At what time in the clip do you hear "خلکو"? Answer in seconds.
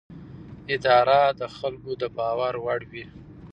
1.57-1.91